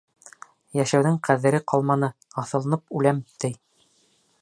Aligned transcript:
Йәшәүҙең 0.77 1.19
ҡәҙере 1.27 1.61
ҡалманы, 1.73 2.11
аҫылынып 2.45 2.99
үләм, 3.01 3.21
ти. 3.45 3.57